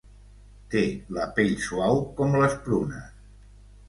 Té 0.75 0.79
la 1.17 1.27
pell 1.35 1.53
suau 1.65 1.99
com 2.21 2.33
les 2.45 2.57
prunes. 2.65 3.13